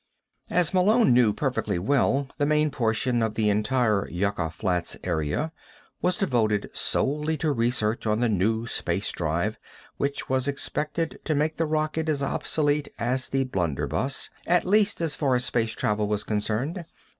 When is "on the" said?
8.07-8.27